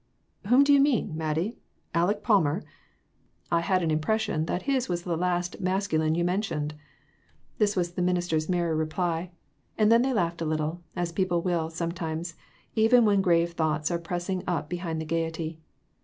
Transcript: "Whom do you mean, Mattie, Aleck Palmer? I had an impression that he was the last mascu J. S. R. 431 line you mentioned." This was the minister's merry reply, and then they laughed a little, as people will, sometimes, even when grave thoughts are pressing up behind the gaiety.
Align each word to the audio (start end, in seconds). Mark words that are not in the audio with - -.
"Whom 0.47 0.63
do 0.63 0.73
you 0.73 0.79
mean, 0.79 1.15
Mattie, 1.15 1.57
Aleck 1.93 2.23
Palmer? 2.23 2.63
I 3.51 3.59
had 3.59 3.83
an 3.83 3.91
impression 3.91 4.47
that 4.47 4.63
he 4.63 4.73
was 4.73 5.03
the 5.03 5.15
last 5.15 5.63
mascu 5.63 5.99
J. 5.99 6.01
S. 6.01 6.01
R. 6.01 6.07
431 6.07 6.07
line 6.07 6.15
you 6.15 6.23
mentioned." 6.23 6.73
This 7.59 7.75
was 7.75 7.91
the 7.91 8.01
minister's 8.01 8.49
merry 8.49 8.73
reply, 8.75 9.29
and 9.77 9.91
then 9.91 10.01
they 10.01 10.11
laughed 10.13 10.41
a 10.41 10.45
little, 10.45 10.81
as 10.95 11.11
people 11.11 11.43
will, 11.43 11.69
sometimes, 11.69 12.33
even 12.73 13.05
when 13.05 13.21
grave 13.21 13.51
thoughts 13.51 13.91
are 13.91 13.99
pressing 13.99 14.43
up 14.47 14.71
behind 14.71 14.99
the 14.99 15.05
gaiety. 15.05 15.59